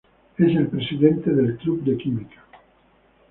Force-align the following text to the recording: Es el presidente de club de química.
Es 0.39 0.47
el 0.55 0.65
presidente 0.65 1.29
de 1.29 1.57
club 1.57 1.81
de 1.83 1.95
química. 1.95 2.43